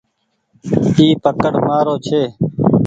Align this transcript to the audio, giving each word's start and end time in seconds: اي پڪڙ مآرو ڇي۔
اي 0.97 1.05
پڪڙ 1.23 1.53
مآرو 1.67 1.95
ڇي۔ 2.05 2.21